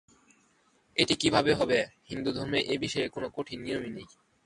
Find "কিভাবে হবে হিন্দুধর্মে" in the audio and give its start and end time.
1.15-2.59